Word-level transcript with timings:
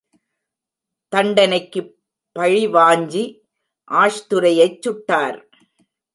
தண்டனைக்குப் 1.13 1.91
பழி 2.35 2.63
வாஞ்சி 2.67 3.23
ஆஷ்துரையைச் 3.91 4.81
சுட்டார்! 4.83 5.39